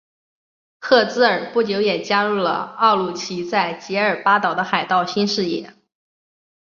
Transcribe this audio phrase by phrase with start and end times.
[0.79, 5.75] 赫兹尔不久也加入了奥鲁奇在杰尔巴岛的海盗新事业。